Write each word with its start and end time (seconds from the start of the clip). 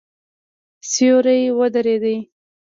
سیوری 0.91 1.41
ودرېد. 1.57 2.03